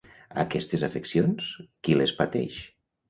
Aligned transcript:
Aquestes 0.43 0.85
afeccions, 0.87 1.51
qui 1.89 1.99
les 2.01 2.15
pateix? 2.23 2.59